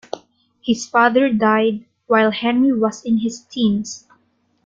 His 0.63 0.87
father 0.87 1.31
died 1.31 1.85
while 2.07 2.31
Henry 2.31 2.71
was 2.73 3.05
in 3.05 3.19
his 3.19 3.43
teens. 3.45 4.07